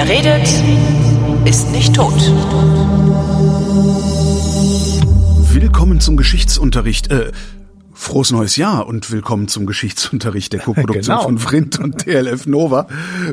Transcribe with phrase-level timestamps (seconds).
[0.00, 0.48] Wer redet,
[1.44, 2.12] ist nicht tot.
[5.52, 7.10] Willkommen zum Geschichtsunterricht.
[7.10, 7.32] Äh,
[7.94, 11.22] frohes neues Jahr und willkommen zum Geschichtsunterricht der Co-Produktion Genau.
[11.24, 12.86] von Vrindt und TLF Nova.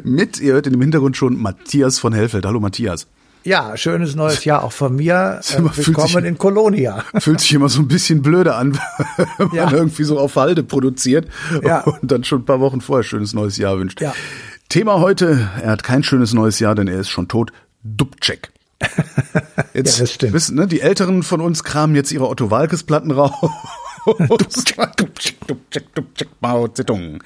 [0.03, 2.47] Mit, ihr hört in dem Hintergrund schon Matthias von Hellfeld.
[2.47, 3.05] Hallo Matthias.
[3.43, 5.41] Ja, schönes neues Jahr auch von mir.
[5.55, 7.03] immer- Äh, willkommen sich- in Kolonia.
[7.19, 8.79] Fühlt sich immer so ein bisschen blöde an,
[9.17, 9.71] wenn man Ja.
[9.71, 11.27] irgendwie so auf Halde produziert
[11.63, 11.81] Ja.
[11.81, 14.01] und dann schon ein paar Wochen vorher schönes neues Jahr wünscht.
[14.01, 14.15] Ja.
[14.69, 17.51] Thema heute, er hat kein schönes neues Jahr, denn er ist schon tot.
[17.83, 18.51] Dubček.
[19.73, 20.33] Jetzt Ja, das stimmt.
[20.33, 23.31] wissen, ne, die Älteren von uns kramen jetzt ihre Otto Walkes Platten raus.
[24.05, 27.23] Dubček, Dubček, Dubček, Dubček, Mao Zedong.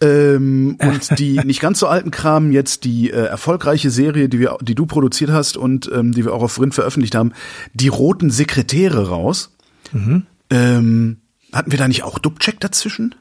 [0.00, 4.56] Ähm, und die nicht ganz so alten kramen jetzt die äh, erfolgreiche Serie, die wir,
[4.60, 7.32] die du produziert hast und ähm, die wir auch auf Rind veröffentlicht haben,
[7.72, 9.54] die roten Sekretäre raus.
[9.92, 10.26] Mhm.
[10.50, 11.18] Ähm,
[11.52, 13.14] hatten wir da nicht auch Dubček dazwischen?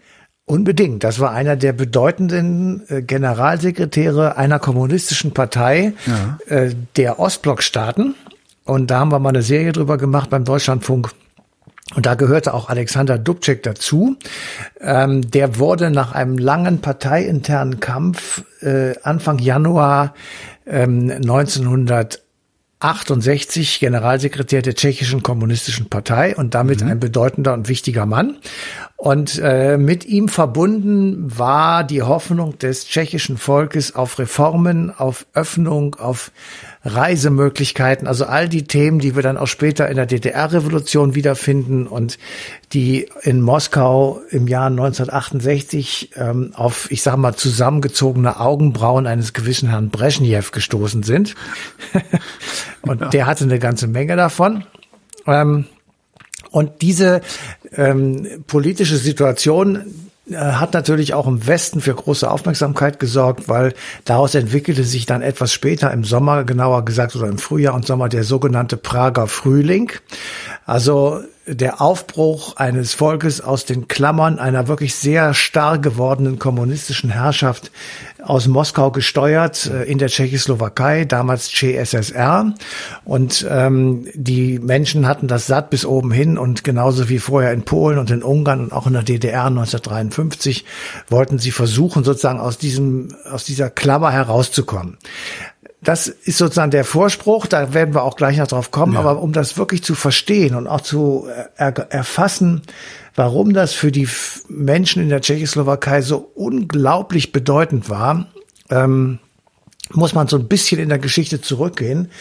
[0.46, 1.04] Unbedingt.
[1.04, 5.94] Das war einer der bedeutenden äh, Generalsekretäre einer kommunistischen Partei
[6.48, 8.16] äh, der Ostblockstaaten.
[8.66, 11.12] Und da haben wir mal eine Serie drüber gemacht beim Deutschlandfunk.
[11.96, 14.18] Und da gehörte auch Alexander Dubček dazu.
[14.80, 20.14] Ähm, der wurde nach einem langen parteiinternen Kampf äh, Anfang Januar
[20.66, 28.38] ähm, 1968 Generalsekretär der tschechischen kommunistischen Partei und damit ein bedeutender und wichtiger Mann.
[29.02, 35.96] Und äh, mit ihm verbunden war die Hoffnung des tschechischen Volkes auf Reformen, auf Öffnung,
[35.96, 36.32] auf
[36.86, 42.20] Reisemöglichkeiten, also all die Themen, die wir dann auch später in der DDR-Revolution wiederfinden und
[42.74, 49.68] die in Moskau im Jahr 1968 ähm, auf, ich sag mal, zusammengezogene Augenbrauen eines gewissen
[49.68, 51.34] Herrn Brezhnev gestoßen sind.
[52.84, 54.64] und der hatte eine ganze Menge davon.
[55.26, 55.66] Ähm,
[56.52, 57.22] und diese
[57.76, 59.86] ähm, politische Situation
[60.30, 63.74] äh, hat natürlich auch im Westen für große Aufmerksamkeit gesorgt, weil
[64.06, 68.10] daraus entwickelte sich dann etwas später im Sommer, genauer gesagt oder im Frühjahr und Sommer,
[68.10, 69.92] der sogenannte Prager Frühling.
[70.66, 71.22] Also
[71.52, 77.72] der Aufbruch eines Volkes aus den Klammern einer wirklich sehr starr gewordenen kommunistischen Herrschaft
[78.22, 82.54] aus Moskau gesteuert äh, in der Tschechoslowakei, damals CSSR.
[83.04, 87.64] Und ähm, die Menschen hatten das satt bis oben hin und genauso wie vorher in
[87.64, 90.66] Polen und in Ungarn und auch in der DDR 1953
[91.10, 94.98] wollten sie versuchen, sozusagen aus diesem, aus dieser Klammer herauszukommen.
[95.84, 99.34] Das ist sozusagen der Vorspruch, da werden wir auch gleich noch drauf kommen, aber um
[99.34, 102.62] das wirklich zu verstehen und auch zu er erfassen,
[103.16, 104.08] warum das für die
[104.48, 108.28] Menschen in der Tschechoslowakei so unglaublich bedeutend war,
[108.70, 109.18] ähm,
[109.92, 112.12] muss man so ein bisschen in der Geschichte zurückgehen,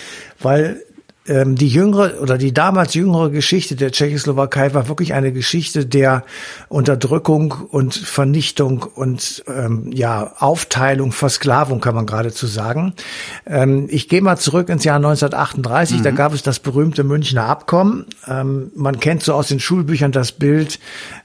[0.41, 0.83] weil
[1.27, 6.25] ähm, die jüngere oder die damals jüngere Geschichte der Tschechoslowakei war wirklich eine Geschichte der
[6.69, 12.95] Unterdrückung und Vernichtung und ähm, ja Aufteilung, Versklavung kann man geradezu sagen.
[13.47, 16.01] Ähm, ich gehe mal zurück ins Jahr 1938.
[16.03, 18.07] Da gab es das berühmte Münchner Abkommen.
[18.27, 20.79] Ähm, man kennt so aus den Schulbüchern das Bild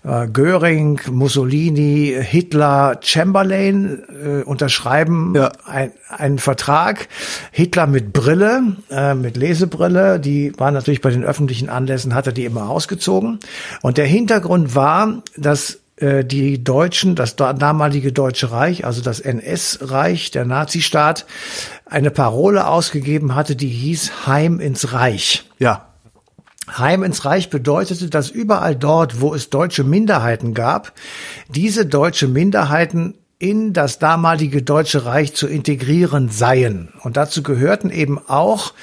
[0.03, 5.51] äh, Göring, Mussolini, Hitler, Chamberlain äh, unterschreiben Ja.
[5.65, 7.07] ein, einen Vertrag.
[7.51, 9.84] Hitler mit Brille, äh, mit Lesebrille,
[10.19, 13.39] die war natürlich bei den öffentlichen Anlässen, hat er die immer ausgezogen.
[13.81, 19.19] Und der Hintergrund war, dass äh, die Deutschen, das da- damalige Deutsche Reich, also das
[19.19, 21.25] NS-Reich, der Nazistaat,
[21.85, 25.49] eine Parole ausgegeben hatte, die hieß Heim ins Reich.
[25.59, 25.87] Ja.
[26.67, 30.93] Heim ins Reich bedeutete, dass überall dort, wo es deutsche Minderheiten gab,
[31.47, 36.89] diese deutsche Minderheiten in das damalige Deutsche Reich zu integrieren seien.
[37.03, 38.73] Und dazu gehörten eben auch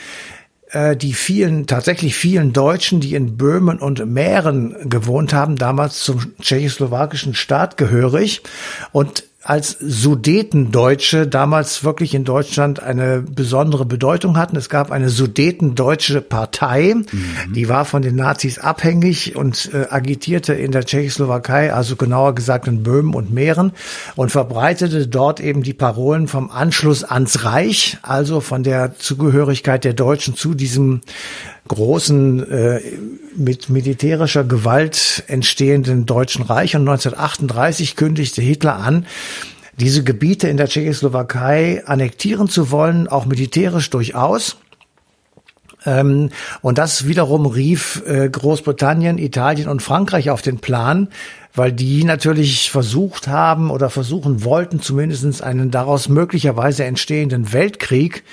[0.72, 6.32] äh, die vielen, tatsächlich vielen Deutschen, die in Böhmen und Mähren gewohnt haben, damals zum
[6.40, 8.42] tschechoslowakischen Staat gehörig.
[8.90, 14.56] Und als Sudetendeutsche damals wirklich in Deutschland eine besondere Bedeutung hatten.
[14.56, 16.94] Es gab eine Sudetendeutsche Partei,
[17.54, 22.68] die war von den Nazis abhängig und äh, agitierte in der Tschechoslowakei, also genauer gesagt
[22.68, 23.72] in Böhmen und Mähren
[24.14, 29.94] und verbreitete dort eben die Parolen vom Anschluss ans Reich, also von der Zugehörigkeit der
[29.94, 31.00] Deutschen zu diesem
[31.68, 32.80] großen äh,
[33.36, 36.74] mit militärischer Gewalt entstehenden Deutschen Reich.
[36.76, 39.06] Und 1938 kündigte Hitler an,
[39.78, 44.56] diese Gebiete in der Tschechoslowakei annektieren zu wollen, auch militärisch durchaus.
[45.86, 46.30] Ähm,
[46.60, 51.08] und das wiederum rief äh, Großbritannien, Italien und Frankreich auf den Plan,
[51.54, 58.24] weil die natürlich versucht haben oder versuchen wollten, zumindest einen daraus möglicherweise entstehenden Weltkrieg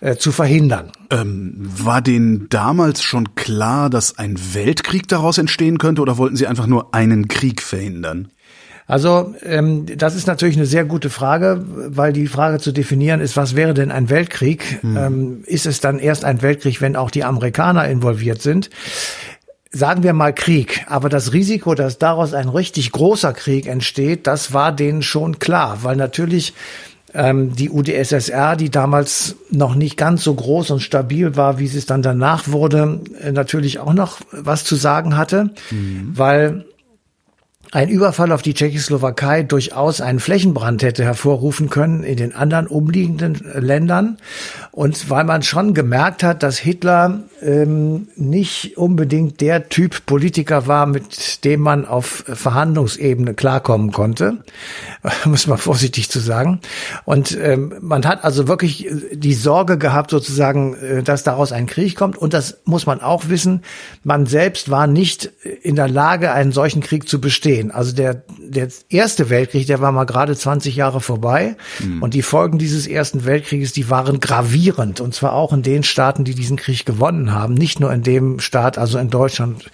[0.00, 0.90] äh, zu verhindern.
[1.10, 6.46] Ähm, war denen damals schon klar, dass ein Weltkrieg daraus entstehen könnte oder wollten sie
[6.46, 8.28] einfach nur einen Krieg verhindern?
[8.86, 13.36] Also ähm, das ist natürlich eine sehr gute Frage, weil die Frage zu definieren ist,
[13.36, 14.82] was wäre denn ein Weltkrieg?
[14.82, 14.96] Mhm.
[14.96, 18.70] Ähm, ist es dann erst ein Weltkrieg, wenn auch die Amerikaner involviert sind?
[19.74, 24.52] sagen wir mal Krieg, aber das Risiko, dass daraus ein richtig großer Krieg entsteht, das
[24.52, 26.52] war denen schon klar, weil natürlich
[27.14, 31.78] ähm, die UdSSR, die damals noch nicht ganz so groß und stabil war, wie sie
[31.78, 36.12] es dann danach wurde, äh, natürlich auch noch was zu sagen hatte, mhm.
[36.14, 36.64] weil
[37.72, 43.40] ein Überfall auf die Tschechoslowakei durchaus einen Flächenbrand hätte hervorrufen können in den anderen umliegenden
[43.54, 44.18] Ländern.
[44.72, 50.84] Und weil man schon gemerkt hat, dass Hitler ähm, nicht unbedingt der Typ Politiker war,
[50.84, 54.44] mit dem man auf Verhandlungsebene klarkommen konnte,
[55.24, 56.60] muss man vorsichtig zu sagen.
[57.06, 61.96] Und ähm, man hat also wirklich die Sorge gehabt, sozusagen, äh, dass daraus ein Krieg
[61.96, 62.18] kommt.
[62.18, 63.62] Und das muss man auch wissen.
[64.04, 65.32] Man selbst war nicht
[65.62, 67.70] in der Lage, einen solchen Krieg zu bestehen sehen.
[67.70, 71.56] Also der, der Erste Weltkrieg, der war mal gerade 20 Jahre vorbei.
[71.80, 72.02] Mhm.
[72.02, 75.00] Und die Folgen dieses Ersten Weltkrieges, die waren gravierend.
[75.00, 77.54] Und zwar auch in den Staaten, die diesen Krieg gewonnen haben.
[77.54, 79.70] Nicht nur in dem Staat, also in Deutschland,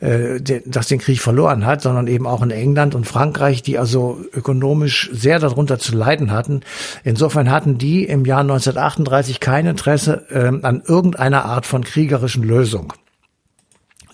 [0.00, 3.78] äh, der, das den Krieg verloren hat, sondern eben auch in England und Frankreich, die
[3.78, 6.60] also ökonomisch sehr darunter zu leiden hatten.
[7.04, 12.92] Insofern hatten die im Jahr 1938 kein Interesse äh, an irgendeiner Art von kriegerischen Lösung.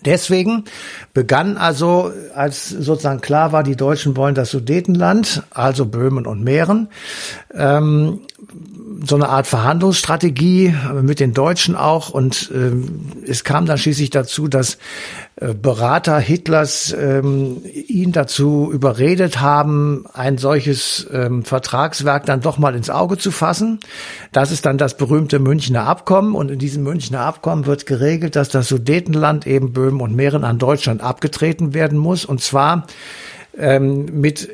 [0.04, 0.64] Deswegen
[1.12, 6.88] begann also, als sozusagen klar war, die Deutschen wollen das Sudetenland, also Böhmen und Mähren,
[7.54, 8.20] ähm,
[9.04, 12.10] so eine Art Verhandlungsstrategie mit den Deutschen auch.
[12.10, 14.78] Und ähm, es kam dann schließlich dazu, dass
[15.36, 22.74] äh, Berater Hitlers ähm, ihn dazu überredet haben, ein solches ähm, Vertragswerk dann doch mal
[22.74, 23.80] ins Auge zu fassen.
[24.32, 26.34] Das ist dann das berühmte Münchner Abkommen.
[26.34, 30.58] Und in diesem Münchner Abkommen wird geregelt, dass das Sudetenland eben Böhmen und Mähren an
[30.58, 32.24] Deutschland abgetreten werden muss.
[32.24, 32.86] Und zwar
[33.56, 34.48] ähm, mit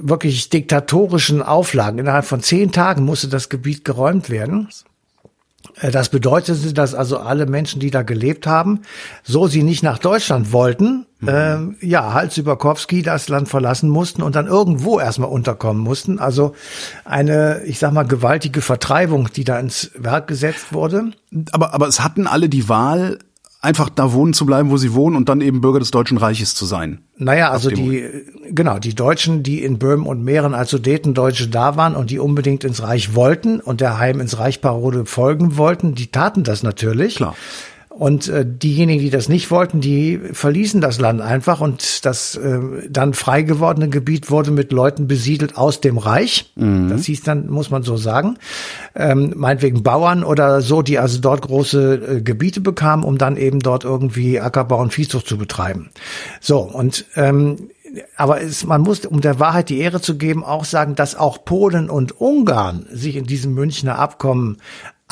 [0.00, 1.98] wirklich diktatorischen Auflagen.
[1.98, 4.68] Innerhalb von zehn Tagen musste das Gebiet geräumt werden.
[5.80, 8.82] Äh, das bedeutete, dass also alle Menschen, die da gelebt haben,
[9.22, 11.28] so sie nicht nach Deutschland wollten, mhm.
[11.80, 16.18] äh, ja, Hals über Kowski das Land verlassen mussten und dann irgendwo erstmal unterkommen mussten.
[16.18, 16.54] Also
[17.04, 21.12] eine, ich sag mal, gewaltige Vertreibung, die da ins Werk gesetzt wurde.
[21.52, 23.18] Aber, aber es hatten alle die Wahl,
[23.62, 26.54] einfach da wohnen zu bleiben, wo sie wohnen und dann eben Bürger des Deutschen Reiches
[26.54, 27.00] zu sein.
[27.16, 28.04] Naja, also die,
[28.50, 32.64] genau, die Deutschen, die in Böhmen und Mähren als Sudetendeutsche da waren und die unbedingt
[32.64, 37.16] ins Reich wollten und der Heim ins Reich Parole folgen wollten, die taten das natürlich.
[37.16, 37.36] Klar.
[37.94, 42.58] Und äh, diejenigen, die das nicht wollten, die verließen das Land einfach und das äh,
[42.88, 46.52] dann frei gewordene Gebiet wurde mit Leuten besiedelt aus dem Reich.
[46.56, 46.88] Mhm.
[46.88, 48.38] Das hieß dann, muss man so sagen,
[48.94, 53.60] ähm, meinetwegen Bauern oder so, die also dort große äh, Gebiete bekamen, um dann eben
[53.60, 55.90] dort irgendwie Ackerbau und Viehzucht zu betreiben.
[56.40, 57.68] So, und ähm,
[58.16, 61.44] aber es, man muss, um der Wahrheit die Ehre zu geben, auch sagen, dass auch
[61.44, 64.58] Polen und Ungarn sich in diesem Münchner Abkommen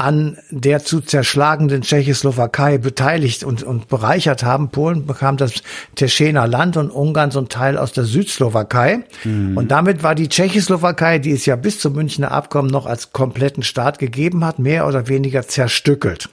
[0.00, 4.70] an der zu zerschlagenden Tschechoslowakei beteiligt und, und bereichert haben.
[4.70, 5.62] Polen bekam das
[5.94, 9.04] Teschener Land und Ungarn so ein Teil aus der Südslowakei.
[9.24, 9.58] Mhm.
[9.58, 13.62] Und damit war die Tschechoslowakei, die es ja bis zum Münchner Abkommen noch als kompletten
[13.62, 16.30] Staat gegeben hat, mehr oder weniger zerstückelt.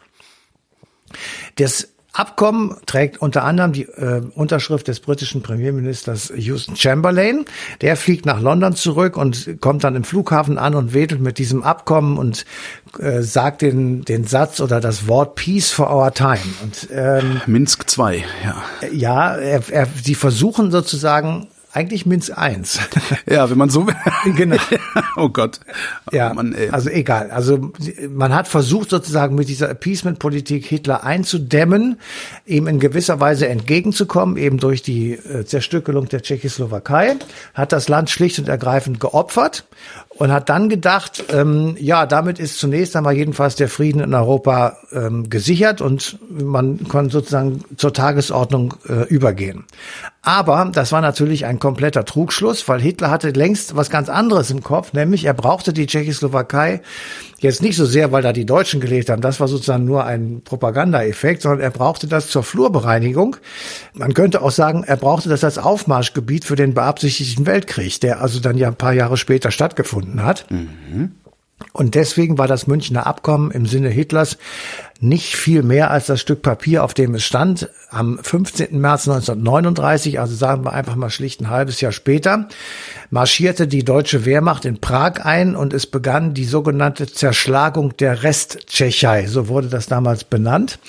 [1.56, 7.46] Das Abkommen trägt unter anderem die äh, Unterschrift des britischen Premierministers Houston Chamberlain.
[7.82, 11.62] Der fliegt nach London zurück und kommt dann im Flughafen an und wedelt mit diesem
[11.62, 12.46] Abkommen und
[13.00, 16.40] äh, sagt den, den Satz oder das Wort Peace for our time.
[16.64, 18.64] Und, ähm, Minsk 2, ja.
[18.92, 21.48] Ja, er, er, sie versuchen sozusagen
[21.78, 22.80] eigentlich Minz 1.
[23.30, 23.86] Ja, wenn man so
[24.36, 24.56] genau.
[25.18, 25.60] oh Gott.
[26.12, 27.30] Oh ja, Mann, also egal.
[27.30, 27.72] Also
[28.10, 32.00] man hat versucht sozusagen mit dieser Appeasement-Politik Hitler einzudämmen,
[32.46, 37.18] ihm in gewisser Weise entgegenzukommen, eben durch die äh, Zerstückelung der Tschechoslowakei,
[37.54, 39.66] hat das Land schlicht und ergreifend geopfert
[40.18, 44.78] und hat dann gedacht, ähm, ja, damit ist zunächst einmal jedenfalls der Frieden in Europa
[44.92, 49.66] ähm, gesichert und man kann sozusagen zur Tagesordnung äh, übergehen.
[50.22, 54.64] Aber das war natürlich ein kompletter Trugschluss, weil Hitler hatte längst was ganz anderes im
[54.64, 56.82] Kopf, nämlich er brauchte die Tschechoslowakei
[57.40, 60.42] Jetzt nicht so sehr, weil da die Deutschen gelebt haben, das war sozusagen nur ein
[60.44, 63.38] Propagandaeffekt, sondern er brauchte das zur Flurbereinigung.
[63.94, 68.40] Man könnte auch sagen, er brauchte das als Aufmarschgebiet für den beabsichtigten Weltkrieg, der also
[68.40, 70.50] dann ja ein paar Jahre später stattgefunden hat.
[70.50, 71.12] Mhm.
[71.74, 74.38] Und deswegen war das Münchner Abkommen im Sinne Hitlers
[75.00, 77.70] nicht viel mehr als das Stück Papier, auf dem es stand.
[77.90, 78.80] Am 15.
[78.80, 82.48] März 1939, also sagen wir einfach mal schlicht ein halbes Jahr später,
[83.10, 89.28] marschierte die deutsche Wehrmacht in Prag ein und es begann die sogenannte Zerschlagung der Resttschechei,
[89.28, 90.80] so wurde das damals benannt.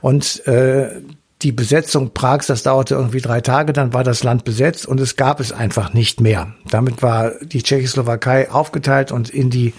[0.00, 1.00] Und äh,
[1.42, 5.14] die Besetzung Prags, das dauerte irgendwie drei Tage, dann war das Land besetzt und es
[5.14, 6.54] gab es einfach nicht mehr.
[6.68, 9.72] Damit war die Tschechoslowakei aufgeteilt und in die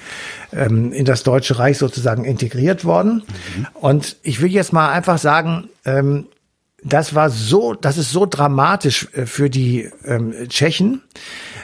[0.53, 3.23] ähm, in das Deutsche Reich sozusagen integriert worden.
[3.57, 3.67] Mhm.
[3.73, 6.27] Und ich will jetzt mal einfach sagen, ähm,
[6.83, 11.01] das war so, das ist so dramatisch äh, für die ähm, Tschechen,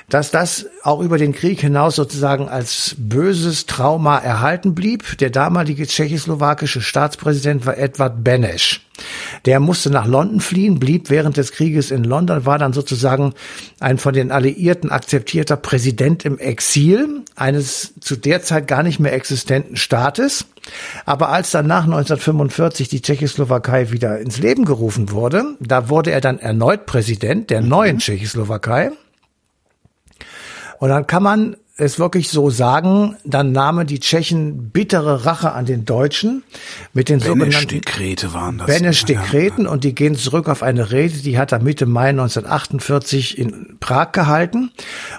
[0.09, 5.17] dass das auch über den Krieg hinaus sozusagen als böses Trauma erhalten blieb.
[5.17, 8.81] Der damalige tschechoslowakische Staatspräsident war Edward Beneš.
[9.45, 13.33] Der musste nach London fliehen, blieb während des Krieges in London, war dann sozusagen
[13.79, 19.13] ein von den Alliierten akzeptierter Präsident im Exil eines zu der Zeit gar nicht mehr
[19.13, 20.45] existenten Staates.
[21.05, 26.21] Aber als dann nach 1945 die Tschechoslowakei wieder ins Leben gerufen wurde, da wurde er
[26.21, 28.91] dann erneut Präsident der neuen Tschechoslowakei.
[30.79, 35.65] Und dann kann man es wirklich so sagen, dann nahmen die Tschechen bittere Rache an
[35.65, 36.43] den Deutschen
[36.93, 38.67] mit den sogenannten Dekrete waren das.
[38.67, 43.75] Benesch-Dekreten und die gehen zurück auf eine Rede, die hat er Mitte Mai 1948 in
[43.81, 44.71] Prag gehalten.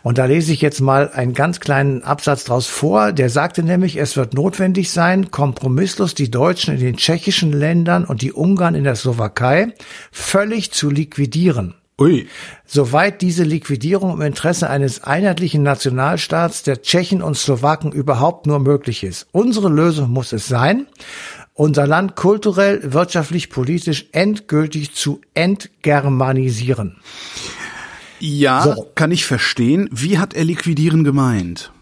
[0.03, 3.13] Und da lese ich jetzt mal einen ganz kleinen Absatz draus vor.
[3.13, 8.23] Der sagte nämlich, es wird notwendig sein, kompromisslos die Deutschen in den tschechischen Ländern und
[8.23, 9.75] die Ungarn in der Slowakei
[10.11, 11.75] völlig zu liquidieren.
[11.99, 12.27] Ui.
[12.67, 19.03] Soweit diese Liquidierung im Interesse eines einheitlichen Nationalstaats der Tschechen und Slowaken überhaupt nur möglich
[19.03, 19.27] ist.
[19.33, 20.87] Unsere Lösung muss es sein,
[21.55, 26.97] unser Land kulturell, wirtschaftlich, politisch endgültig zu entgermanisieren.
[28.21, 28.91] Ja, so.
[28.95, 29.89] kann ich verstehen.
[29.91, 31.73] Wie hat er liquidieren gemeint?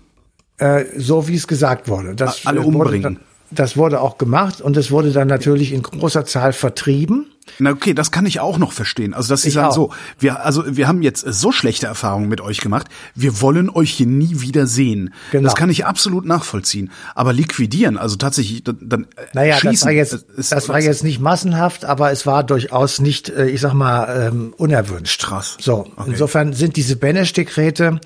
[0.58, 2.14] Äh, so wie es gesagt wurde.
[2.14, 3.18] Das Alle umbringen.
[3.50, 7.33] Das wurde auch gemacht und es wurde dann natürlich in großer Zahl vertrieben.
[7.58, 9.14] Na okay, das kann ich auch noch verstehen.
[9.14, 9.74] Also dass sie ich sagen auch.
[9.74, 13.92] so, wir also wir haben jetzt so schlechte Erfahrungen mit euch gemacht, wir wollen euch
[13.92, 15.12] hier nie wieder sehen.
[15.30, 15.44] Genau.
[15.44, 16.90] Das kann ich absolut nachvollziehen.
[17.14, 21.20] Aber liquidieren, also tatsächlich dann naja, schießen, das war jetzt ist, das war jetzt nicht
[21.20, 25.22] massenhaft, aber es war durchaus nicht, äh, ich sag mal, ähm, unerwünscht.
[25.22, 25.56] Krass.
[25.60, 26.10] So, okay.
[26.10, 28.00] insofern sind diese Benesch-Dekrete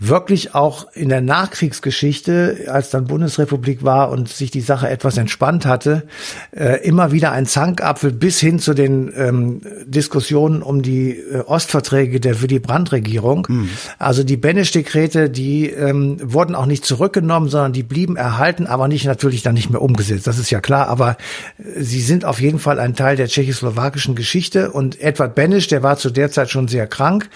[0.00, 5.66] wirklich auch in der Nachkriegsgeschichte, als dann Bundesrepublik war und sich die Sache etwas entspannt
[5.66, 6.08] hatte,
[6.52, 12.18] äh, immer wieder ein Zankapfel bis hin zu den ähm, Diskussionen um die äh, Ostverträge
[12.18, 13.46] der Willy Brandt-Regierung.
[13.48, 13.68] Mhm.
[13.98, 19.04] Also die Benesch-Dekrete, die ähm, wurden auch nicht zurückgenommen, sondern die blieben erhalten, aber nicht
[19.04, 20.26] natürlich dann nicht mehr umgesetzt.
[20.26, 21.18] Das ist ja klar, aber
[21.58, 24.70] äh, sie sind auf jeden Fall ein Teil der tschechoslowakischen Geschichte.
[24.70, 27.28] Und Edward Benesch, der war zu der Zeit schon sehr krank,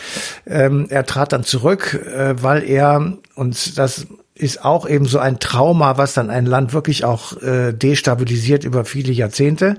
[0.46, 5.18] ähm, er trat dann zurück, äh, weil weil er, und das ist auch eben so
[5.18, 9.76] ein Trauma, was dann ein Land wirklich auch äh, destabilisiert über viele Jahrzehnte.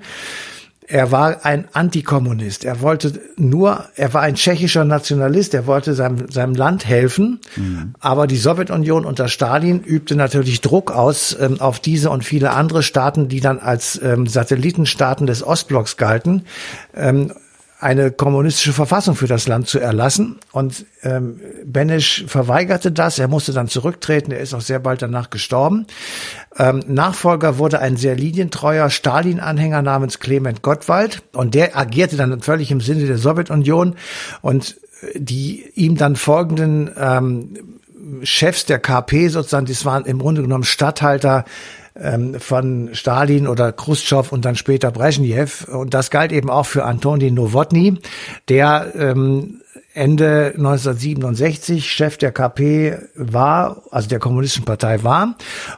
[0.88, 2.64] Er war ein Antikommunist.
[2.64, 5.54] Er wollte nur, er war ein tschechischer Nationalist.
[5.54, 7.40] Er wollte seinem, seinem Land helfen.
[7.56, 7.96] Mhm.
[8.00, 12.84] Aber die Sowjetunion unter Stalin übte natürlich Druck aus ähm, auf diese und viele andere
[12.84, 16.44] Staaten, die dann als ähm, Satellitenstaaten des Ostblocks galten.
[16.96, 17.32] Ähm,
[17.86, 20.40] eine kommunistische Verfassung für das Land zu erlassen.
[20.52, 23.20] Und ähm, Benesch verweigerte das.
[23.20, 24.32] Er musste dann zurücktreten.
[24.32, 25.86] Er ist auch sehr bald danach gestorben.
[26.58, 31.22] Ähm, Nachfolger wurde ein sehr linientreuer Stalin-Anhänger namens Clement Gottwald.
[31.34, 33.96] Und der agierte dann völlig im Sinne der Sowjetunion.
[34.42, 34.78] Und
[35.14, 37.54] die ihm dann folgenden ähm,
[38.24, 41.46] Chefs der KP sozusagen, das waren im Grunde genommen Statthalter
[42.00, 45.68] ähm, von Stalin oder Khrushchev und dann später Brezhnev.
[45.68, 48.00] Und das galt eben auch für Antoni Nowotny,
[48.48, 49.62] der ähm,
[49.96, 55.38] Ende 1967 Chef der KP war, also der Kommunistischen Partei war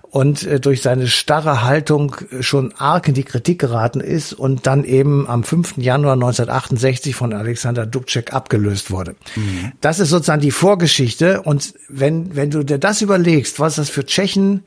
[0.09, 4.85] und äh, durch seine starre Haltung schon arg in die Kritik geraten ist und dann
[4.85, 5.77] eben am 5.
[5.77, 9.15] Januar 1968 von Alexander Dubček abgelöst wurde.
[9.35, 9.73] Mhm.
[9.81, 14.03] Das ist sozusagen die Vorgeschichte und wenn, wenn du dir das überlegst, was das für
[14.03, 14.63] Tschechen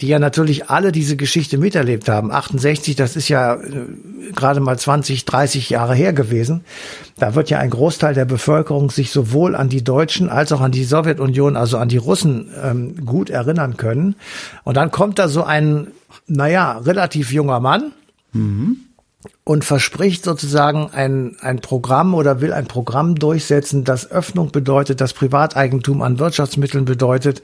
[0.00, 2.32] die ja natürlich alle diese Geschichte miterlebt haben.
[2.32, 3.86] 68, das ist ja äh,
[4.34, 6.64] gerade mal 20, 30 Jahre her gewesen.
[7.18, 10.72] Da wird ja ein Großteil der Bevölkerung sich sowohl an die Deutschen als auch an
[10.72, 14.16] die Sowjetunion, also an die Russen ähm, gut erinnern können.
[14.64, 15.88] Und dann kommt da so ein,
[16.26, 17.92] naja, relativ junger Mann.
[18.32, 18.78] Mhm
[19.44, 25.12] und verspricht sozusagen ein, ein Programm oder will ein Programm durchsetzen, das Öffnung bedeutet, das
[25.12, 27.42] Privateigentum an Wirtschaftsmitteln bedeutet,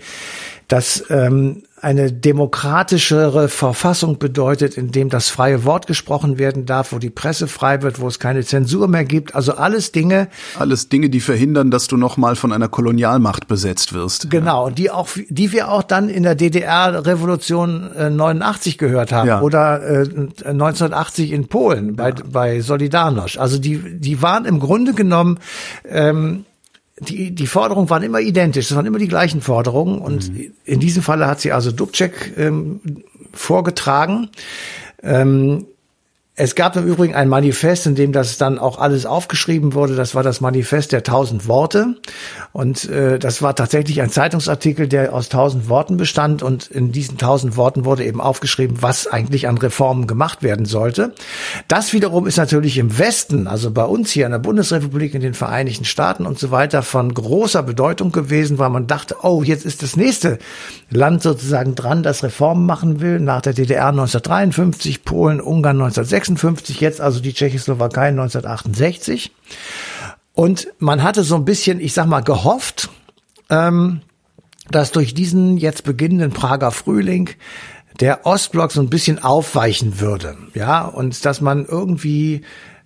[0.70, 6.98] das ähm, eine demokratischere Verfassung bedeutet, in dem das freie Wort gesprochen werden darf, wo
[6.98, 9.34] die Presse frei wird, wo es keine Zensur mehr gibt.
[9.34, 10.28] Also alles Dinge.
[10.58, 14.30] Alles Dinge, die verhindern, dass du nochmal von einer Kolonialmacht besetzt wirst.
[14.30, 14.74] Genau, ja.
[14.74, 19.40] die auch, die wir auch dann in der DDR-Revolution äh, 89 gehört haben ja.
[19.40, 20.04] oder äh,
[20.44, 22.14] 1980 in Polen bei, ja.
[22.30, 23.38] bei Solidarność.
[23.38, 25.38] Also die, die waren im Grunde genommen
[25.88, 26.44] ähm,
[27.00, 30.52] die, die Forderungen waren immer identisch, es waren immer die gleichen Forderungen und mhm.
[30.64, 32.80] in diesem Falle hat sie also Dubček ähm,
[33.32, 34.28] vorgetragen.
[35.02, 35.66] Ähm,
[36.42, 39.94] Es gab im Übrigen ein Manifest, in dem das dann auch alles aufgeschrieben wurde.
[39.94, 41.96] Das war das Manifest der tausend Worte.
[42.52, 46.42] Und äh, das war tatsächlich ein Zeitungsartikel, der aus tausend Worten bestand.
[46.42, 51.12] Und in diesen tausend Worten wurde eben aufgeschrieben, was eigentlich an Reformen gemacht werden sollte.
[51.68, 55.34] Das wiederum ist natürlich im Westen, also bei uns hier in der Bundesrepublik, in den
[55.34, 59.82] Vereinigten Staaten und so weiter, von großer Bedeutung gewesen, weil man dachte, oh, jetzt ist
[59.82, 60.38] das nächste
[60.88, 63.20] Land sozusagen dran, das Reformen machen will.
[63.20, 66.29] Nach der DDR 1953, Polen, Ungarn 1956.
[66.36, 69.32] 56, jetzt also die Tschechoslowakei 1968.
[70.32, 72.88] Und man hatte so ein bisschen, ich sag mal, gehofft,
[73.50, 74.00] ähm,
[74.70, 77.30] dass durch diesen jetzt beginnenden Prager Frühling
[77.98, 82.42] der Ostblock so ein bisschen aufweichen würde, ja, und dass man irgendwie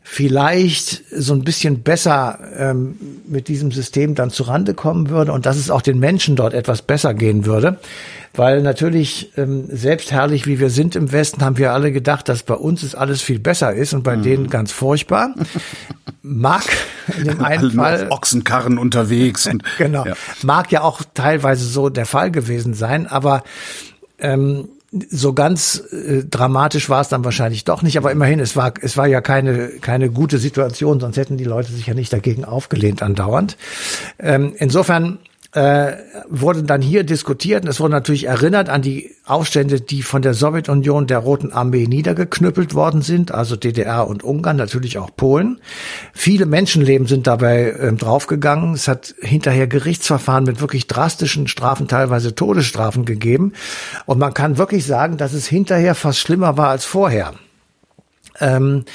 [0.06, 2.96] vielleicht so ein bisschen besser ähm,
[3.26, 6.82] mit diesem System dann zurande kommen würde und dass es auch den Menschen dort etwas
[6.82, 7.78] besser gehen würde.
[8.34, 12.54] Weil natürlich, ähm, selbstherrlich wie wir sind im Westen, haben wir alle gedacht, dass bei
[12.54, 14.22] uns es alles viel besser ist und bei mhm.
[14.22, 15.34] denen ganz furchtbar.
[16.20, 16.64] Mag
[17.16, 18.08] in dem einen Fall.
[18.10, 19.46] Ochsenkarren unterwegs.
[19.46, 20.04] Und, genau.
[20.04, 20.14] Ja.
[20.42, 23.42] Mag ja auch teilweise so der Fall gewesen sein, aber
[24.18, 24.68] ähm,
[25.08, 28.96] so ganz äh, dramatisch war es dann wahrscheinlich doch nicht, aber immerhin, es war, es
[28.96, 33.02] war ja keine, keine gute Situation, sonst hätten die Leute sich ja nicht dagegen aufgelehnt
[33.02, 33.56] andauernd.
[34.18, 35.18] Ähm, insofern
[35.54, 35.92] äh,
[36.28, 40.34] wurde dann hier diskutiert und es wurde natürlich erinnert an die Aufstände, die von der
[40.34, 45.60] Sowjetunion der Roten Armee niedergeknüppelt worden sind, also DDR und Ungarn, natürlich auch Polen.
[46.12, 48.74] Viele Menschenleben sind dabei äh, draufgegangen.
[48.74, 53.52] Es hat hinterher Gerichtsverfahren mit wirklich drastischen Strafen, teilweise Todesstrafen gegeben.
[54.06, 57.32] Und man kann wirklich sagen, dass es hinterher fast schlimmer war als vorher.
[58.40, 58.86] Ähm,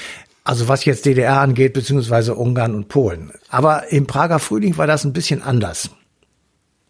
[0.44, 3.32] also was jetzt DDR angeht, beziehungsweise Ungarn und Polen.
[3.50, 5.90] Aber im Prager Frühling war das ein bisschen anders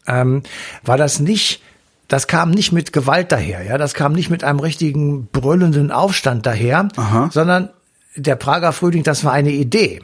[0.10, 0.44] ähm,
[0.84, 1.62] war das nicht,
[2.08, 6.46] das kam nicht mit Gewalt daher, ja, das kam nicht mit einem richtigen brüllenden Aufstand
[6.46, 7.30] daher, Aha.
[7.32, 7.70] sondern
[8.16, 10.01] der Prager Frühling, das war eine Idee.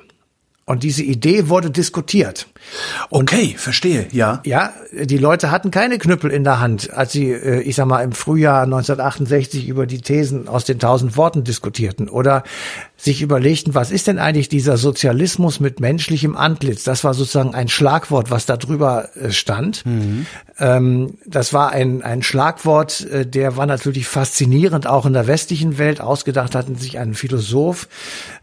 [0.68, 2.48] Und diese Idee wurde diskutiert.
[3.10, 4.42] Und, okay, verstehe, ja.
[4.46, 8.01] Ja, die Leute hatten keine Knüppel in der Hand, als sie, äh, ich sag mal,
[8.01, 12.44] im Frühjahr 1968 über die Thesen aus den tausend Worten diskutierten oder
[12.98, 16.84] sich überlegten, was ist denn eigentlich dieser Sozialismus mit menschlichem Antlitz?
[16.84, 19.86] Das war sozusagen ein Schlagwort, was da drüber äh, stand.
[19.86, 20.25] Mhm.
[20.60, 25.77] Ähm, das war ein, ein Schlagwort, äh, der war natürlich faszinierend, auch in der westlichen
[25.77, 26.00] Welt.
[26.00, 27.88] Ausgedacht hatten sich ein Philosoph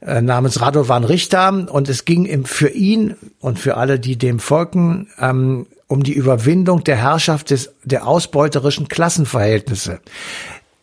[0.01, 5.09] namens Radovan Richter und es ging im, für ihn und für alle, die dem folgen,
[5.19, 10.01] ähm, um die Überwindung der Herrschaft des, der ausbeuterischen Klassenverhältnisse.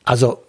[0.03, 0.43] Also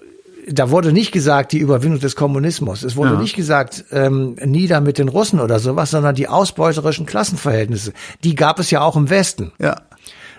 [0.48, 2.82] da wurde nicht gesagt die Überwindung des Kommunismus.
[2.82, 3.20] Es wurde ja.
[3.20, 7.92] nicht gesagt ähm, nieder mit den Russen oder sowas, sondern die ausbeuterischen Klassenverhältnisse.
[8.24, 9.52] Die gab es ja auch im Westen.
[9.58, 9.82] Ja.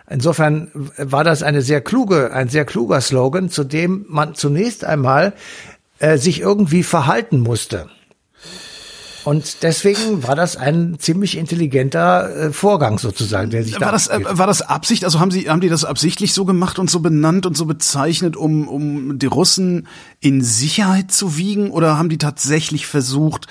[0.10, 5.34] Insofern war das eine sehr kluge, ein sehr kluger Slogan, zu dem man zunächst einmal
[6.00, 7.88] äh, sich irgendwie verhalten musste.
[9.24, 14.08] Und deswegen war das ein ziemlich intelligenter äh, Vorgang sozusagen, der sich war da das
[14.08, 15.06] äh, war das Absicht?
[15.06, 18.36] Also haben sie haben die das absichtlich so gemacht und so benannt und so bezeichnet,
[18.36, 19.88] um um die Russen
[20.20, 23.48] in Sicherheit zu wiegen, oder haben die tatsächlich versucht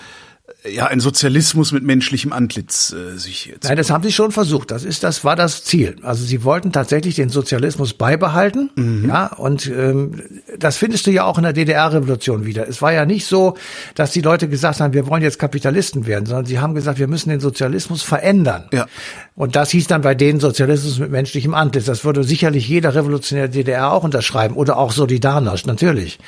[0.69, 3.65] ja, ein Sozialismus mit menschlichem Antlitz äh, sich jetzt.
[3.65, 4.71] Nein, das haben sie schon versucht.
[4.71, 5.97] Das ist, das war das Ziel.
[6.03, 8.71] Also sie wollten tatsächlich den Sozialismus beibehalten.
[8.77, 9.09] Mhm.
[9.09, 10.21] Ja, und ähm,
[10.59, 12.69] das findest du ja auch in der DDR-Revolution wieder.
[12.69, 13.57] Es war ja nicht so,
[13.95, 17.09] dass die Leute gesagt haben, wir wollen jetzt Kapitalisten werden, sondern sie haben gesagt, wir
[17.09, 18.69] müssen den Sozialismus verändern.
[18.73, 18.87] Ja.
[19.35, 21.87] Und das hieß dann bei denen Sozialismus mit menschlichem Antlitz.
[21.87, 26.19] Das würde sicherlich jeder revolutionäre DDR auch unterschreiben oder auch Solidarność, natürlich.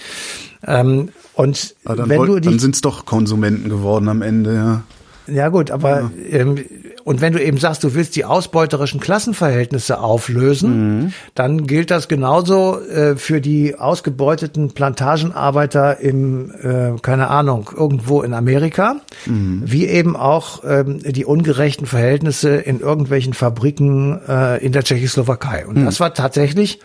[0.67, 4.55] Ähm, und dann wenn wollt, du die, dann sind es doch Konsumenten geworden am Ende,
[4.55, 4.83] ja.
[5.27, 6.39] Ja gut, aber ja.
[6.41, 6.65] Ähm,
[7.05, 11.13] und wenn du eben sagst, du willst die ausbeuterischen Klassenverhältnisse auflösen, mhm.
[11.35, 18.35] dann gilt das genauso äh, für die ausgebeuteten Plantagenarbeiter im, äh, keine Ahnung, irgendwo in
[18.35, 19.63] Amerika, mhm.
[19.65, 25.67] wie eben auch ähm, die ungerechten Verhältnisse in irgendwelchen Fabriken äh, in der Tschechoslowakei.
[25.67, 25.85] Und mhm.
[25.85, 26.81] das war tatsächlich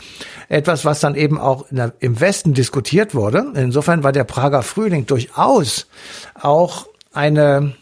[0.50, 3.46] etwas, was dann eben auch der, im Westen diskutiert wurde.
[3.56, 5.88] Insofern war der Prager Frühling durchaus
[6.42, 7.74] auch eine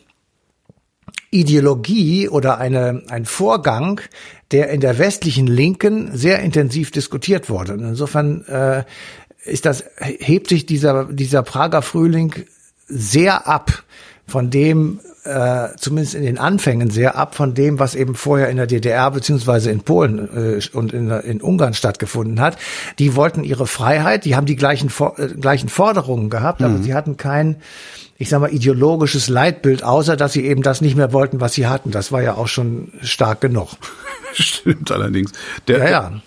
[1.35, 4.01] Ideologie oder eine, ein Vorgang,
[4.51, 7.73] der in der westlichen Linken sehr intensiv diskutiert wurde.
[7.73, 8.83] Und insofern äh,
[9.43, 12.33] ist das, hebt sich dieser, dieser Prager Frühling
[12.87, 13.83] sehr ab
[14.27, 18.57] von dem, äh, zumindest in den Anfängen sehr ab von dem, was eben vorher in
[18.57, 22.57] der DDR beziehungsweise in Polen äh, und in, in Ungarn stattgefunden hat.
[22.97, 26.65] Die wollten ihre Freiheit, die haben die gleichen, äh, gleichen Forderungen gehabt, mhm.
[26.65, 27.57] aber sie hatten kein,
[28.17, 31.67] ich sag mal, ideologisches Leitbild, außer dass sie eben das nicht mehr wollten, was sie
[31.67, 31.91] hatten.
[31.91, 33.69] Das war ja auch schon stark genug.
[34.33, 35.31] Stimmt allerdings.
[35.67, 36.21] Der, ja, ja.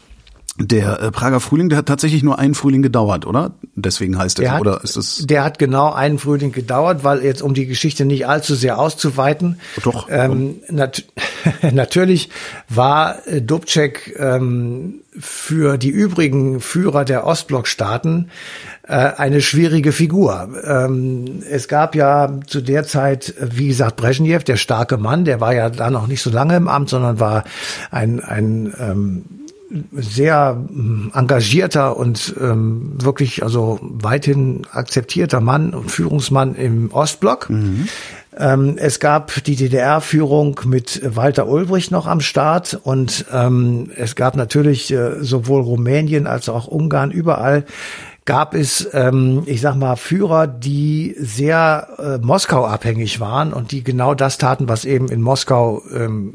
[0.61, 3.53] Der äh, Prager Frühling, der hat tatsächlich nur einen Frühling gedauert, oder?
[3.77, 5.25] Deswegen heißt er, oder ist es?
[5.27, 9.61] Der hat genau einen Frühling gedauert, weil jetzt um die Geschichte nicht allzu sehr auszuweiten.
[9.85, 10.09] Doch.
[10.11, 11.05] Ähm, nat
[11.73, 12.31] natürlich
[12.69, 18.31] war äh, Dubček ähm, für die übrigen Führer der Ostblockstaaten
[18.83, 20.49] äh, eine schwierige Figur.
[20.65, 25.55] Ähm, es gab ja zu der Zeit, wie gesagt, Brezhnev, der starke Mann, der war
[25.55, 27.45] ja da noch nicht so lange im Amt, sondern war
[27.91, 29.25] ein, ein ähm,
[29.93, 37.51] sehr ähm, engagierter und ähm, wirklich also weithin akzeptierter Mann und Führungsmann im Ostblock.
[37.51, 37.89] Mhm.
[38.37, 44.37] Ähm, es gab die DDR-Führung mit Walter Ulbricht noch am Start und ähm, es gab
[44.37, 47.65] natürlich äh, sowohl Rumänien als auch Ungarn überall
[48.29, 53.83] gab es, ähm, ich sag mal, Führer, die sehr äh, Moskau abhängig waren und die
[53.83, 56.35] genau das taten, was eben in Moskau ähm,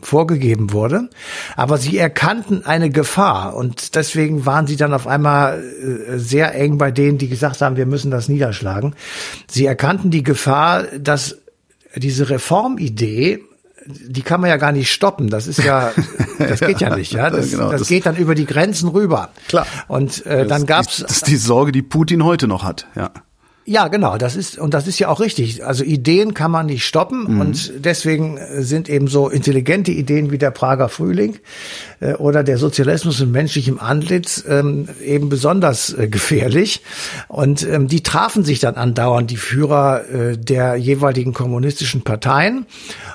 [0.00, 1.08] vorgegeben wurde.
[1.56, 6.78] Aber sie erkannten eine Gefahr und deswegen waren sie dann auf einmal äh, sehr eng
[6.78, 8.94] bei denen, die gesagt haben, wir müssen das niederschlagen.
[9.48, 11.38] Sie erkannten die Gefahr, dass
[11.96, 13.40] diese Reformidee
[13.86, 15.28] die kann man ja gar nicht stoppen.
[15.28, 15.92] Das ist ja,
[16.38, 17.12] das geht ja nicht.
[17.12, 19.30] Ja, das, genau, das, das geht dann über die Grenzen rüber.
[19.48, 19.66] Klar.
[19.88, 20.98] Und äh, dann gab's.
[20.98, 22.86] Das ist die Sorge, die Putin heute noch hat.
[22.94, 23.10] Ja.
[23.66, 25.64] Ja, genau, das ist und das ist ja auch richtig.
[25.64, 27.40] Also Ideen kann man nicht stoppen mhm.
[27.40, 31.38] und deswegen sind eben so intelligente Ideen wie der Prager Frühling
[32.00, 36.82] äh, oder der Sozialismus in menschlichem Antlitz ähm, eben besonders äh, gefährlich
[37.28, 42.66] und ähm, die trafen sich dann andauernd die Führer äh, der jeweiligen kommunistischen Parteien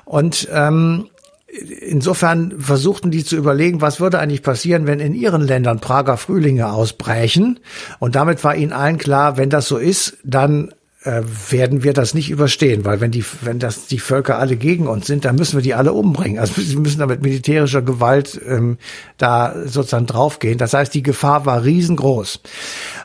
[0.06, 1.06] und ähm,
[1.52, 6.72] insofern versuchten die zu überlegen, was würde eigentlich passieren, wenn in ihren Ländern Prager Frühlinge
[6.72, 7.60] ausbrechen.
[8.00, 12.14] Und damit war ihnen allen klar, wenn das so ist, dann äh, werden wir das
[12.14, 15.58] nicht überstehen, weil wenn die, wenn das die Völker alle gegen uns sind, dann müssen
[15.58, 16.40] wir die alle umbringen.
[16.40, 18.78] Also sie müssen da mit militärischer Gewalt ähm,
[19.18, 20.58] da sozusagen draufgehen.
[20.58, 22.42] Das heißt, die Gefahr war riesengroß.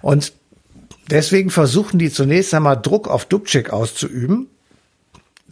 [0.03, 0.33] Und
[1.11, 4.49] deswegen versuchten die zunächst einmal Druck auf Dubček auszuüben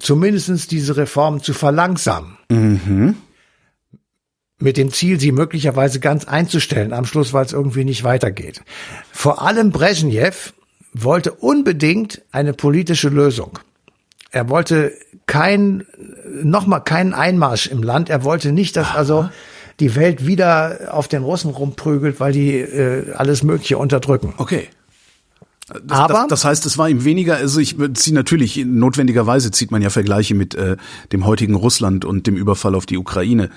[0.03, 2.37] zumindestens diese Reform zu verlangsamen.
[2.51, 3.17] Mhm.
[4.59, 8.63] Mit dem Ziel, sie möglicherweise ganz einzustellen am Schluss, weil es irgendwie nicht weitergeht.
[9.11, 10.53] Vor allem Brezhnev
[10.93, 13.59] wollte unbedingt eine politische Lösung.
[14.31, 14.93] Er wollte
[15.27, 15.85] kein,
[16.43, 18.09] nochmal keinen Einmarsch im Land.
[18.09, 19.29] Er wollte nicht, dass also
[19.81, 24.35] die Welt wieder auf den Russen rumprügelt, weil die äh, alles Mögliche unterdrücken.
[24.37, 24.69] Okay.
[25.85, 29.71] Das, aber das, das, heißt, es war ihm weniger, also ich ziehe natürlich, notwendigerweise zieht
[29.71, 30.77] man ja Vergleiche mit äh,
[31.13, 33.51] dem heutigen Russland und dem Überfall auf die Ukraine.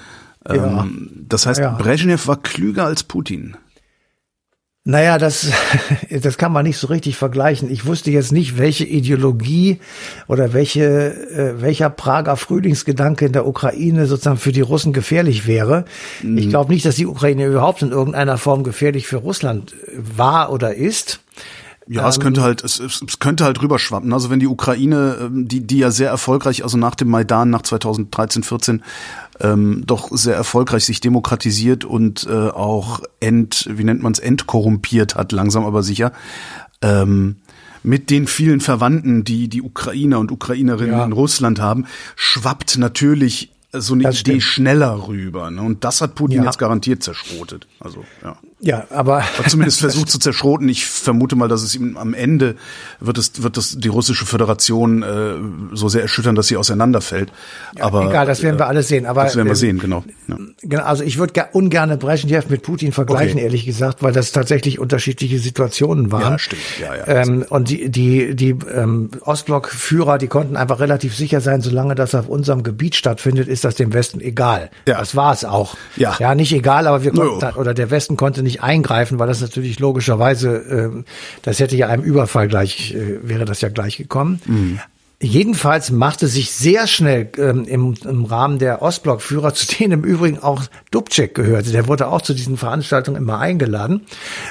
[0.47, 0.87] Ähm, ja.
[1.27, 1.71] Das heißt, ja.
[1.71, 3.57] Brezhnev war klüger als Putin.
[4.87, 5.47] Naja, das,
[6.21, 7.71] das kann man nicht so richtig vergleichen.
[7.71, 9.79] Ich wusste jetzt nicht, welche Ideologie
[10.27, 15.85] oder welche, äh, welcher Prager Frühlingsgedanke in der Ukraine sozusagen für die Russen gefährlich wäre.
[16.21, 16.37] Mhm.
[16.37, 20.75] Ich glaube nicht, dass die Ukraine überhaupt in irgendeiner Form gefährlich für Russland war oder
[20.75, 21.19] ist.
[21.87, 24.11] Ja, ähm, es könnte halt, es, es könnte halt rüberschwappen.
[24.13, 27.61] Also wenn die Ukraine, ähm, die, die ja sehr erfolgreich, also nach dem Maidan, nach
[27.61, 28.83] 2013, 14,
[29.39, 35.15] ähm, doch sehr erfolgreich sich demokratisiert und äh, auch ent, wie nennt man es, entkorrumpiert
[35.15, 36.11] hat, langsam aber sicher.
[36.81, 37.37] Ähm,
[37.83, 41.05] mit den vielen Verwandten, die die Ukrainer und Ukrainerinnen ja.
[41.05, 44.43] in Russland haben, schwappt natürlich so eine das Idee stimmt.
[44.43, 45.51] schneller rüber.
[45.51, 45.61] Ne?
[45.61, 46.45] Und das hat Putin ja.
[46.45, 47.67] jetzt garantiert zerschrotet.
[47.79, 48.37] Also ja.
[48.61, 50.69] Ja, aber Hat zumindest versucht zu zerschroten.
[50.69, 52.55] Ich vermute mal, dass es ihm am Ende
[53.01, 57.31] wird es wird das die russische Föderation äh, so sehr erschüttern, dass sie auseinanderfällt.
[57.77, 59.05] Ja, aber egal, das werden wir alles sehen.
[59.05, 60.05] Aber das werden wir äh, sehen, genau.
[60.27, 60.37] Ja.
[60.61, 63.43] Genau, also ich würde ungerne Brezhnev mit Putin vergleichen, okay.
[63.43, 66.21] ehrlich gesagt, weil das tatsächlich unterschiedliche Situationen waren.
[66.21, 66.61] Ja, stimmt.
[66.79, 67.07] Ja, ja.
[67.07, 72.15] Ähm, und die die die ähm, Ostblock-Führer, die konnten einfach relativ sicher sein, solange das
[72.15, 74.71] auf unserem Gebiet stattfindet, ist das dem Westen egal.
[74.87, 74.99] Ja.
[74.99, 75.75] Das war es auch.
[75.97, 76.15] Ja.
[76.19, 79.79] Ja, nicht egal, aber wir konnten oder der Westen konnte nicht eingreifen, weil das natürlich
[79.79, 81.03] logischerweise, äh,
[81.41, 84.41] das hätte ja einem Überfall gleich, äh, wäre das ja gleich gekommen.
[84.45, 84.79] Mhm.
[85.21, 90.39] Jedenfalls machte sich sehr schnell ähm, im, im Rahmen der Ostblockführer, zu denen im Übrigen
[90.39, 94.01] auch Dubček gehörte, der wurde auch zu diesen Veranstaltungen immer eingeladen,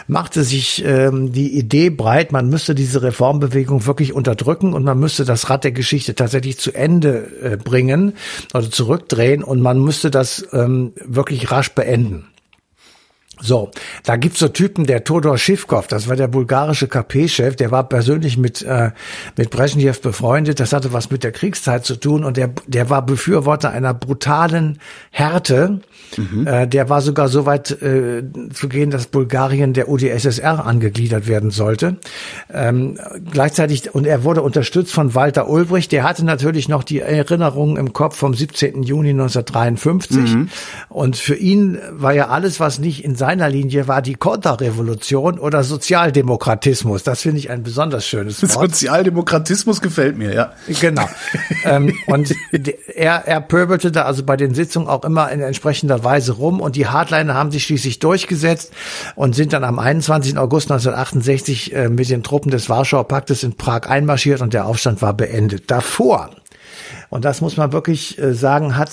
[0.09, 5.26] machte sich ähm, die Idee breit, man müsste diese Reformbewegung wirklich unterdrücken und man müsste
[5.26, 8.14] das Rad der Geschichte tatsächlich zu Ende äh, bringen
[8.54, 12.34] oder zurückdrehen und man müsste das ähm, wirklich rasch beenden.
[13.40, 13.70] So,
[14.05, 18.38] da gibt's so Typen, der Todor Schivkov, das war der bulgarische KP-Chef, der war persönlich
[18.38, 18.92] mit, äh,
[19.37, 23.05] mit Brezhnev befreundet, das hatte was mit der Kriegszeit zu tun und der, der war
[23.05, 24.79] Befürworter einer brutalen
[25.11, 25.81] Härte.
[26.16, 26.47] Mhm.
[26.47, 31.51] Äh, der war sogar so weit äh, zu gehen, dass Bulgarien der UdSSR angegliedert werden
[31.51, 31.97] sollte.
[32.53, 32.99] Ähm,
[33.31, 37.92] gleichzeitig, und er wurde unterstützt von Walter Ulbricht, der hatte natürlich noch die Erinnerungen im
[37.92, 38.85] Kopf vom 17.
[38.85, 40.49] Juni 1953 mhm.
[40.88, 45.64] und für ihn war ja alles, was nicht in seiner Linie war die Konterrevolution oder
[45.64, 47.04] Sozialdemokratismus.
[47.04, 48.52] Das finde ich ein besonders schönes Wort.
[48.52, 50.52] Sozialdemokratismus gefällt mir, ja.
[50.78, 51.08] Genau.
[51.64, 52.34] ähm, und
[52.94, 56.76] er, er pöbelte da also bei den Sitzungen auch immer in entsprechender Weise rum und
[56.76, 58.74] die Hardliner haben sich schließlich durchgesetzt
[59.14, 60.37] und sind dann am 21.
[60.37, 65.00] August 1968 äh, mit den Truppen des Warschauer Paktes in Prag einmarschiert und der Aufstand
[65.00, 65.70] war beendet.
[65.70, 66.28] Davor
[67.14, 68.90] und das muss man wirklich äh, sagen, hat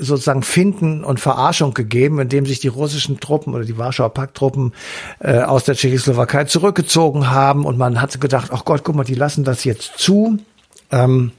[0.00, 4.72] sozusagen Finden und Verarschung gegeben, indem sich die russischen Truppen oder die Warschauer Pakttruppen
[5.20, 7.64] äh, aus der Tschechoslowakei zurückgezogen haben.
[7.64, 10.38] Und man hatte gedacht, ach Gott, guck mal, die lassen das jetzt zu.
[10.90, 11.30] Ähm,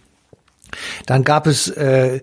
[1.05, 2.21] dann gab es äh,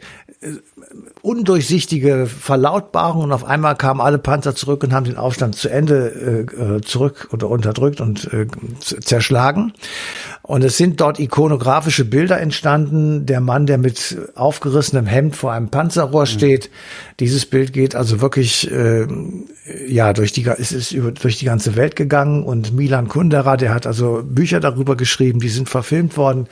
[1.23, 6.47] undurchsichtige Verlautbarungen und auf einmal kamen alle Panzer zurück und haben den Aufstand zu Ende
[6.59, 8.47] äh, äh zurück oder unterdrückt und äh,
[8.81, 9.73] zerschlagen.
[10.43, 13.27] Und es sind dort ikonografische Bilder entstanden.
[13.27, 16.27] Der Mann, der mit aufgerissenem Hemd vor einem Panzerrohr mhm.
[16.27, 16.71] steht.
[17.21, 19.07] Dieses Bild geht also wirklich, äh,
[19.87, 22.45] ja, durch die, es ist über, durch die ganze Welt gegangen.
[22.45, 26.47] Und Milan Kundera, der hat also Bücher darüber geschrieben, die sind verfilmt worden.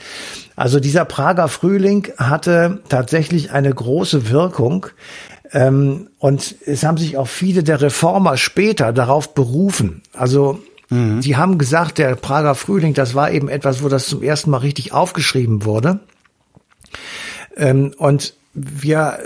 [0.57, 4.87] Also dieser Prager Frühling hatte tatsächlich eine große Wirkung.
[5.52, 10.02] Ähm, und es haben sich auch viele der Reformer später darauf berufen.
[10.12, 11.22] Also Mhm.
[11.22, 14.59] Sie haben gesagt, der Prager Frühling, das war eben etwas, wo das zum ersten Mal
[14.59, 16.00] richtig aufgeschrieben wurde.
[17.57, 19.18] Ähm, und wir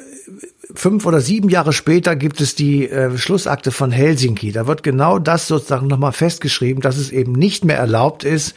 [0.75, 4.53] fünf oder sieben Jahre später gibt es die äh, Schlussakte von Helsinki.
[4.53, 8.55] Da wird genau das sozusagen nochmal festgeschrieben, dass es eben nicht mehr erlaubt ist,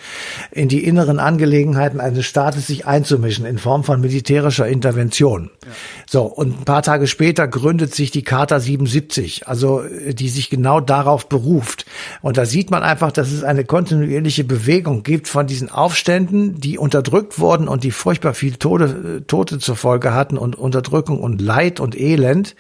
[0.52, 5.49] in die inneren Angelegenheiten eines Staates sich einzumischen in Form von militärischer Intervention.
[5.65, 5.71] Ja.
[6.10, 10.49] So, und ein paar Tage später gründet sich die Charta 77, also äh, die sich
[10.49, 11.86] genau darauf beruft.
[12.21, 16.78] Und da sieht man einfach, dass es eine kontinuierliche Bewegung gibt von diesen Aufständen, die
[16.78, 21.41] unterdrückt wurden und die furchtbar viel Tode, äh, Tote zur Folge hatten und Unterdrückung und
[21.41, 22.55] Leid und Elend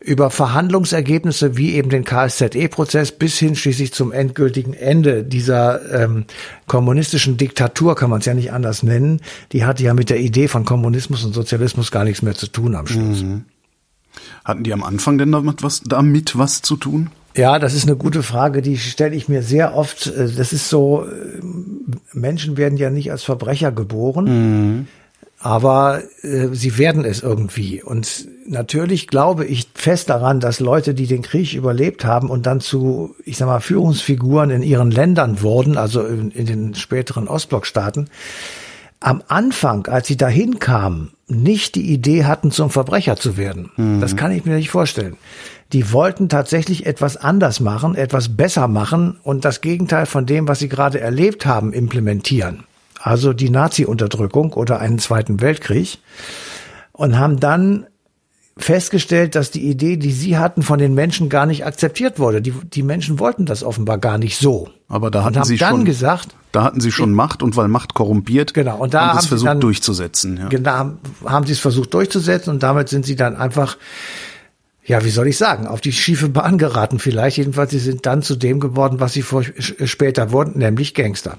[0.00, 6.24] über Verhandlungsergebnisse wie eben den KSZE-Prozess bis hin schließlich zum endgültigen Ende dieser ähm,
[6.66, 9.20] kommunistischen Diktatur, kann man es ja nicht anders nennen.
[9.52, 12.74] Die hatte ja mit der Idee von Kommunismus und Sozialismus gar nichts mehr zu tun
[12.74, 13.22] am Schluss.
[13.22, 13.44] Mhm.
[14.42, 17.10] Hatten die am Anfang denn damit was, damit was zu tun?
[17.36, 20.06] Ja, das ist eine gute Frage, die stelle ich mir sehr oft.
[20.06, 21.40] Äh, das ist so, äh,
[22.14, 24.24] Menschen werden ja nicht als Verbrecher geboren.
[24.24, 24.86] Mhm
[25.40, 27.82] aber äh, sie werden es irgendwie.
[27.82, 32.60] Und natürlich glaube ich fest daran, dass Leute, die den Krieg überlebt haben und dann
[32.60, 38.10] zu, ich sag mal, Führungsfiguren in ihren Ländern wurden, also in, in den späteren Ostblockstaaten,
[39.00, 43.72] am Anfang, als sie dahin kamen, nicht die Idee hatten, zum Verbrecher zu werden.
[43.78, 44.02] Mhm.
[44.02, 45.16] Das kann ich mir nicht vorstellen.
[45.72, 50.58] Die wollten tatsächlich etwas anders machen, etwas besser machen und das Gegenteil von dem, was
[50.58, 52.64] sie gerade erlebt haben, implementieren
[53.02, 55.98] also die Nazi-Unterdrückung oder einen Zweiten Weltkrieg,
[56.92, 57.86] und haben dann
[58.58, 62.42] festgestellt, dass die Idee, die sie hatten, von den Menschen gar nicht akzeptiert wurde.
[62.42, 64.68] Die, die Menschen wollten das offenbar gar nicht so.
[64.86, 68.52] Aber da hatten sie schon gesagt, da hatten sie schon Macht und weil Macht korrumpiert,
[68.52, 68.76] genau.
[68.76, 70.36] Und da haben, haben sie versucht dann, durchzusetzen.
[70.36, 70.48] Ja.
[70.48, 73.78] Genau, haben, haben sie es versucht durchzusetzen und damit sind sie dann einfach
[74.84, 77.36] ja, wie soll ich sagen, auf die schiefe Bahn geraten vielleicht.
[77.36, 81.38] Jedenfalls, sie sind dann zu dem geworden, was sie vor, später wurden, nämlich Gangster.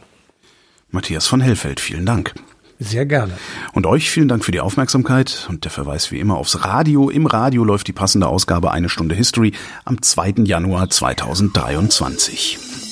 [0.91, 2.33] Matthias von Hellfeld, vielen Dank.
[2.79, 3.33] Sehr gerne.
[3.73, 7.09] Und euch vielen Dank für die Aufmerksamkeit und der Verweis wie immer aufs Radio.
[7.09, 9.53] Im Radio läuft die passende Ausgabe Eine Stunde History
[9.85, 10.45] am 2.
[10.45, 12.90] Januar 2023.